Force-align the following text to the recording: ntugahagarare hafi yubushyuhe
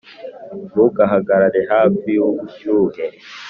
ntugahagarare 0.71 1.59
hafi 1.71 2.05
yubushyuhe 2.17 3.03